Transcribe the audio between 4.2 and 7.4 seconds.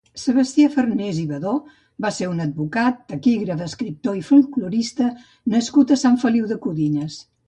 i folklorista nascut a Sant Feliu de Codines.